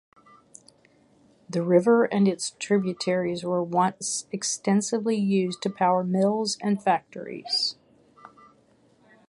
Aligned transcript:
The 1.47 1.61
river 1.61 2.05
and 2.05 2.27
its 2.27 2.55
tributaries 2.57 3.43
were 3.43 3.61
once 3.61 4.25
extensively 4.31 5.15
used 5.15 5.61
to 5.61 5.69
power 5.69 6.03
mills 6.03 6.57
and 6.59 6.81
factories. 6.81 7.75